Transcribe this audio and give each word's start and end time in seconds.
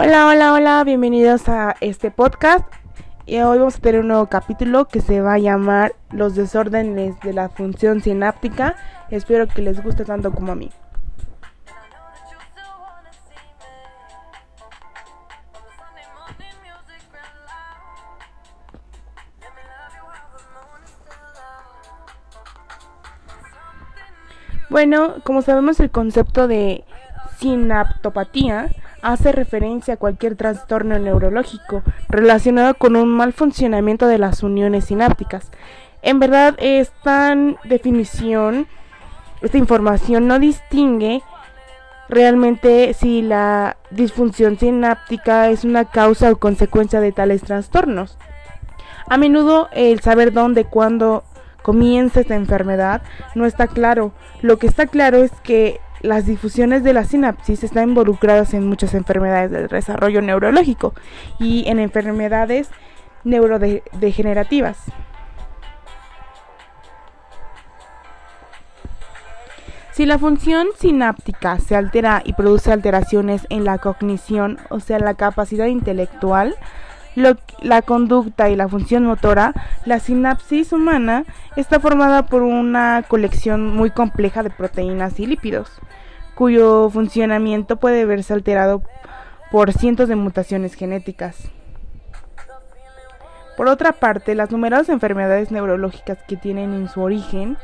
Hola, 0.00 0.28
hola, 0.28 0.52
hola, 0.52 0.84
bienvenidos 0.84 1.48
a 1.48 1.74
este 1.80 2.12
podcast. 2.12 2.64
Y 3.26 3.40
hoy 3.40 3.58
vamos 3.58 3.74
a 3.74 3.80
tener 3.80 4.02
un 4.02 4.06
nuevo 4.06 4.26
capítulo 4.26 4.86
que 4.86 5.00
se 5.00 5.20
va 5.20 5.32
a 5.32 5.38
llamar 5.38 5.96
Los 6.12 6.36
desórdenes 6.36 7.18
de 7.18 7.32
la 7.32 7.48
función 7.48 8.00
sináptica. 8.00 8.76
Espero 9.10 9.48
que 9.48 9.60
les 9.60 9.82
guste 9.82 10.04
tanto 10.04 10.30
como 10.30 10.52
a 10.52 10.54
mí. 10.54 10.70
Bueno, 24.70 25.16
como 25.24 25.42
sabemos 25.42 25.80
el 25.80 25.90
concepto 25.90 26.46
de 26.46 26.84
sinaptopatía 27.38 28.68
hace 29.02 29.32
referencia 29.32 29.94
a 29.94 29.98
cualquier 29.98 30.36
trastorno 30.36 30.98
neurológico 30.98 31.82
relacionado 32.08 32.74
con 32.74 32.96
un 32.96 33.08
mal 33.08 33.32
funcionamiento 33.32 34.06
de 34.06 34.18
las 34.18 34.42
uniones 34.42 34.86
sinápticas. 34.86 35.50
En 36.02 36.18
verdad, 36.18 36.54
esta 36.58 37.34
definición, 37.64 38.66
esta 39.42 39.58
información 39.58 40.26
no 40.26 40.38
distingue 40.38 41.22
realmente 42.08 42.94
si 42.94 43.22
la 43.22 43.76
disfunción 43.90 44.58
sináptica 44.58 45.48
es 45.48 45.64
una 45.64 45.84
causa 45.84 46.30
o 46.30 46.36
consecuencia 46.36 47.00
de 47.00 47.12
tales 47.12 47.42
trastornos. 47.42 48.18
A 49.08 49.16
menudo 49.16 49.68
el 49.72 50.00
saber 50.00 50.32
dónde, 50.32 50.64
cuándo 50.64 51.24
comienza 51.62 52.20
esta 52.20 52.34
enfermedad 52.34 53.02
no 53.34 53.44
está 53.44 53.66
claro. 53.66 54.12
Lo 54.40 54.58
que 54.58 54.66
está 54.66 54.86
claro 54.86 55.18
es 55.18 55.32
que 55.42 55.80
las 56.00 56.26
difusiones 56.26 56.84
de 56.84 56.92
la 56.92 57.04
sinapsis 57.04 57.64
están 57.64 57.90
involucradas 57.90 58.54
en 58.54 58.66
muchas 58.66 58.94
enfermedades 58.94 59.50
del 59.50 59.68
desarrollo 59.68 60.22
neurológico 60.22 60.94
y 61.38 61.68
en 61.68 61.78
enfermedades 61.78 62.70
neurodegenerativas. 63.24 64.78
Si 69.98 70.06
la 70.06 70.16
función 70.16 70.68
sináptica 70.78 71.58
se 71.58 71.74
altera 71.74 72.22
y 72.24 72.34
produce 72.34 72.70
alteraciones 72.70 73.48
en 73.50 73.64
la 73.64 73.78
cognición, 73.78 74.58
o 74.70 74.78
sea, 74.78 75.00
la 75.00 75.14
capacidad 75.14 75.66
intelectual, 75.66 76.54
la 77.18 77.82
conducta 77.82 78.48
y 78.50 78.56
la 78.56 78.68
función 78.68 79.04
motora, 79.04 79.52
la 79.84 79.98
sinapsis 79.98 80.72
humana 80.72 81.24
está 81.56 81.80
formada 81.80 82.26
por 82.26 82.42
una 82.42 83.04
colección 83.06 83.74
muy 83.74 83.90
compleja 83.90 84.42
de 84.42 84.50
proteínas 84.50 85.18
y 85.20 85.26
lípidos, 85.26 85.70
cuyo 86.34 86.88
funcionamiento 86.90 87.76
puede 87.76 88.04
verse 88.04 88.32
alterado 88.32 88.82
por 89.50 89.72
cientos 89.72 90.08
de 90.08 90.16
mutaciones 90.16 90.74
genéticas. 90.74 91.50
Por 93.56 93.66
otra 93.66 93.92
parte, 93.92 94.34
las 94.34 94.52
numerosas 94.52 94.88
enfermedades 94.90 95.50
neurológicas 95.50 96.18
que 96.28 96.36
tienen 96.36 96.74
en 96.74 96.88
su 96.88 97.02
origen 97.02 97.58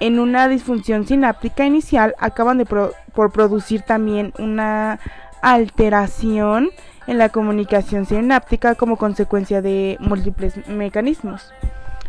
en 0.00 0.18
una 0.18 0.48
disfunción 0.48 1.06
sináptica 1.06 1.66
inicial 1.66 2.14
acaban 2.18 2.58
de 2.58 2.66
por 2.66 3.32
producir 3.32 3.82
también 3.82 4.32
una 4.38 4.98
alteración 5.42 6.70
en 7.06 7.18
la 7.18 7.28
comunicación 7.28 8.06
sináptica 8.06 8.74
como 8.74 8.96
consecuencia 8.96 9.62
de 9.62 9.96
múltiples 10.00 10.66
mecanismos. 10.68 11.52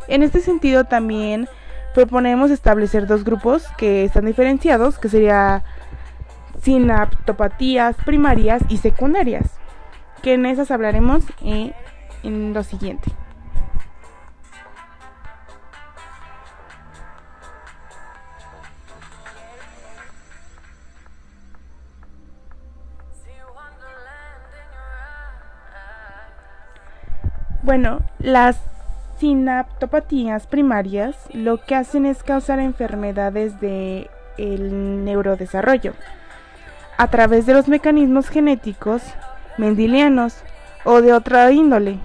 En 0.07 0.23
este 0.23 0.39
sentido 0.39 0.85
también 0.85 1.47
proponemos 1.93 2.51
establecer 2.51 3.07
dos 3.07 3.23
grupos 3.23 3.67
que 3.77 4.03
están 4.03 4.25
diferenciados, 4.25 4.99
que 4.99 5.09
sería 5.09 5.63
sinaptopatías 6.61 7.95
primarias 8.05 8.61
y 8.69 8.77
secundarias, 8.77 9.49
que 10.21 10.33
en 10.33 10.45
esas 10.45 10.71
hablaremos 10.71 11.23
en, 11.41 11.73
en 12.23 12.53
lo 12.53 12.63
siguiente. 12.63 13.11
Bueno, 27.65 28.01
las 28.19 28.57
sinaptopatías 29.17 30.45
primarias 30.45 31.15
lo 31.33 31.65
que 31.65 31.73
hacen 31.73 32.05
es 32.05 32.21
causar 32.21 32.59
enfermedades 32.59 33.59
del 33.59 34.07
neurodesarrollo 35.03 35.93
a 36.99 37.07
través 37.07 37.47
de 37.47 37.55
los 37.55 37.67
mecanismos 37.67 38.29
genéticos 38.29 39.01
mendelianos 39.57 40.43
o 40.83 41.01
de 41.01 41.11
otra 41.11 41.51
índole. 41.51 41.97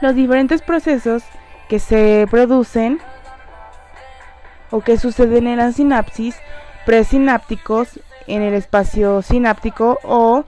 Los 0.00 0.16
diferentes 0.16 0.60
procesos 0.60 1.22
que 1.68 1.78
se 1.78 2.26
producen 2.28 2.98
o 4.72 4.80
que 4.80 4.98
suceden 4.98 5.46
en 5.46 5.58
la 5.58 5.70
sinapsis 5.70 6.36
presinápticos 6.84 8.00
en 8.26 8.42
el 8.42 8.54
espacio 8.54 9.22
sináptico 9.22 10.00
o 10.02 10.44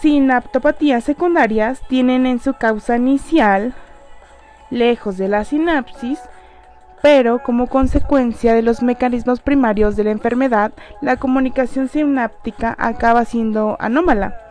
sinaptopatías 0.01 1.03
secundarias 1.03 1.81
tienen 1.87 2.25
en 2.25 2.39
su 2.39 2.53
causa 2.53 2.97
inicial 2.97 3.73
lejos 4.69 5.17
de 5.17 5.29
la 5.29 5.45
sinapsis, 5.45 6.19
pero 7.01 7.43
como 7.43 7.67
consecuencia 7.67 8.53
de 8.53 8.61
los 8.61 8.81
mecanismos 8.81 9.39
primarios 9.39 9.95
de 9.95 10.05
la 10.05 10.11
enfermedad, 10.11 10.73
la 11.01 11.17
comunicación 11.17 11.87
sináptica 11.87 12.75
acaba 12.77 13.25
siendo 13.25 13.77
anómala 13.79 14.42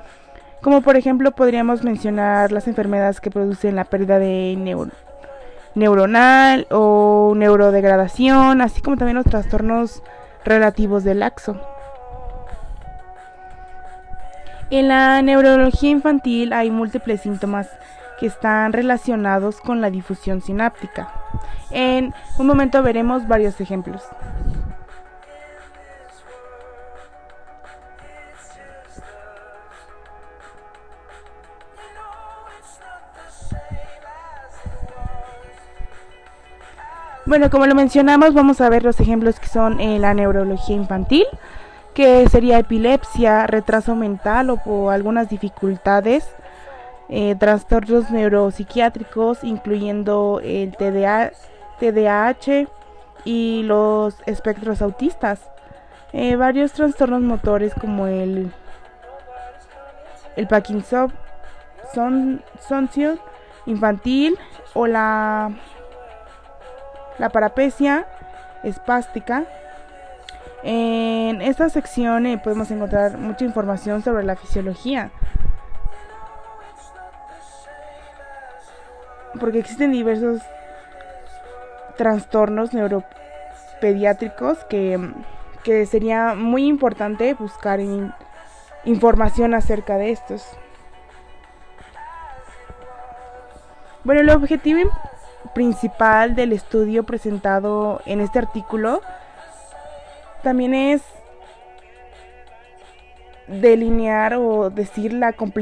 como 0.62 0.80
por 0.80 0.96
ejemplo 0.96 1.32
podríamos 1.32 1.82
mencionar 1.82 2.52
las 2.52 2.68
enfermedades 2.68 3.20
que 3.20 3.30
producen 3.30 3.76
la 3.76 3.84
pérdida 3.84 4.18
de 4.18 4.86
neuronal 5.74 6.66
o 6.70 7.34
neurodegradación, 7.36 8.60
así 8.60 8.80
como 8.80 8.96
también 8.96 9.16
los 9.16 9.26
trastornos 9.26 10.02
relativos 10.44 11.04
del 11.04 11.20
laxo. 11.20 11.60
En 14.70 14.88
la 14.88 15.20
neurología 15.20 15.90
infantil 15.90 16.52
hay 16.52 16.70
múltiples 16.70 17.20
síntomas 17.20 17.68
que 18.18 18.26
están 18.26 18.72
relacionados 18.72 19.60
con 19.60 19.80
la 19.80 19.90
difusión 19.90 20.40
sináptica. 20.40 21.12
En 21.70 22.14
un 22.38 22.46
momento 22.46 22.82
veremos 22.82 23.26
varios 23.26 23.60
ejemplos. 23.60 24.02
Bueno, 37.32 37.48
como 37.48 37.66
lo 37.66 37.74
mencionamos, 37.74 38.34
vamos 38.34 38.60
a 38.60 38.68
ver 38.68 38.84
los 38.84 39.00
ejemplos 39.00 39.40
que 39.40 39.46
son 39.46 39.80
en 39.80 40.02
la 40.02 40.12
neurología 40.12 40.76
infantil, 40.76 41.24
que 41.94 42.28
sería 42.28 42.58
epilepsia, 42.58 43.46
retraso 43.46 43.96
mental 43.96 44.50
o, 44.66 44.90
algunas 44.90 45.30
dificultades, 45.30 46.28
eh, 47.08 47.34
trastornos 47.36 48.10
neuropsiquiátricos, 48.10 49.44
incluyendo 49.44 50.42
el 50.44 50.76
TDA, 50.76 51.32
TDAH 51.80 52.68
y 53.24 53.62
los 53.62 54.14
espectros 54.26 54.82
autistas. 54.82 55.40
Eh, 56.12 56.36
varios 56.36 56.72
trastornos 56.72 57.22
motores 57.22 57.72
como 57.80 58.08
el, 58.08 58.52
el 60.36 60.48
Parkinson, 60.48 61.10
son, 61.94 62.42
infantil 63.64 64.38
o 64.74 64.86
la 64.86 65.50
la 67.18 67.30
parapecia 67.30 68.06
espástica, 68.62 69.44
en 70.62 71.42
esta 71.42 71.68
sección 71.68 72.26
eh, 72.26 72.38
podemos 72.38 72.70
encontrar 72.70 73.18
mucha 73.18 73.44
información 73.44 74.02
sobre 74.02 74.24
la 74.24 74.36
fisiología. 74.36 75.10
Porque 79.40 79.58
existen 79.58 79.90
diversos 79.92 80.40
trastornos 81.96 82.72
neuropediátricos 82.74 84.64
que, 84.64 85.12
que 85.64 85.86
sería 85.86 86.34
muy 86.34 86.66
importante 86.66 87.34
buscar 87.34 87.80
información 88.84 89.54
acerca 89.54 89.96
de 89.96 90.12
estos. 90.12 90.46
Bueno, 94.04 94.20
el 94.20 94.30
objetivo 94.30 94.90
principal 95.54 96.34
del 96.34 96.52
estudio 96.52 97.04
presentado 97.04 98.00
en 98.06 98.20
este 98.20 98.38
artículo 98.38 99.00
también 100.42 100.74
es 100.74 101.02
delinear 103.46 104.34
o 104.34 104.70
decir 104.70 105.12
la 105.12 105.32
complejidad 105.32 105.52